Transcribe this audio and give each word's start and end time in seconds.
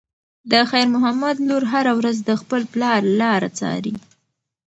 د 0.51 0.53
خیر 0.69 0.87
محمد 0.95 1.35
لور 1.47 1.63
هره 1.73 1.93
ورځ 1.99 2.17
د 2.23 2.31
خپل 2.41 2.61
پلار 2.73 3.01
لاره 3.19 3.49
څاري. 3.59 3.95